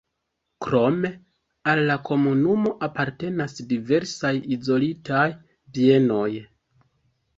Krome 0.65 1.09
al 1.73 1.81
la 1.91 1.97
komunumo 2.07 2.73
apartenas 2.87 3.55
diversaj 3.75 4.33
izolitaj 4.57 5.25
bienoj. 5.77 6.29